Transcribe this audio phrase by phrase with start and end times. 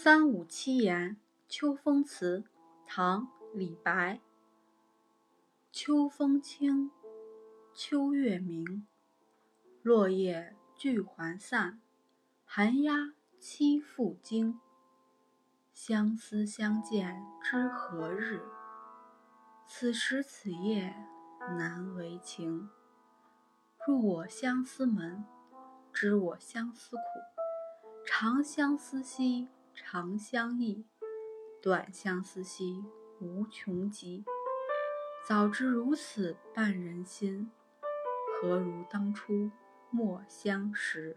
[0.00, 1.16] 三五七言·
[1.48, 2.44] 秋风词，
[2.86, 3.22] 唐·
[3.52, 4.20] 李白。
[5.72, 6.92] 秋风清，
[7.74, 8.86] 秋月明，
[9.82, 11.80] 落叶聚还散，
[12.44, 14.60] 寒鸦栖复惊。
[15.74, 18.40] 相思相见知何日？
[19.66, 20.94] 此时此夜
[21.58, 22.70] 难为情。
[23.84, 25.24] 入我相思门，
[25.92, 27.02] 知我相思苦。
[28.06, 29.48] 长相思兮
[29.90, 30.84] 长相忆，
[31.62, 32.84] 短相思兮
[33.22, 34.22] 无穷极。
[35.26, 37.50] 早知如此绊人心，
[38.34, 39.50] 何如当初
[39.88, 41.16] 莫相识。